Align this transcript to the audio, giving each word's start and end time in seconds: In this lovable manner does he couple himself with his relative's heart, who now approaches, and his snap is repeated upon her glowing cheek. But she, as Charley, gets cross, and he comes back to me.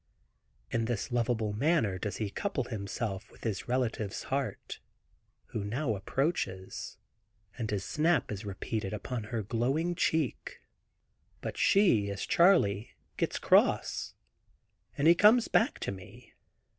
In 0.71 0.85
this 0.85 1.11
lovable 1.11 1.53
manner 1.53 1.99
does 1.99 2.17
he 2.17 2.31
couple 2.31 2.63
himself 2.63 3.29
with 3.29 3.43
his 3.43 3.67
relative's 3.67 4.23
heart, 4.23 4.79
who 5.49 5.63
now 5.63 5.95
approaches, 5.95 6.97
and 7.55 7.69
his 7.69 7.85
snap 7.85 8.31
is 8.31 8.43
repeated 8.43 8.93
upon 8.93 9.25
her 9.25 9.43
glowing 9.43 9.93
cheek. 9.93 10.61
But 11.39 11.55
she, 11.55 12.09
as 12.09 12.25
Charley, 12.25 12.95
gets 13.17 13.37
cross, 13.37 14.15
and 14.97 15.07
he 15.07 15.13
comes 15.13 15.47
back 15.47 15.77
to 15.81 15.91
me. 15.91 16.33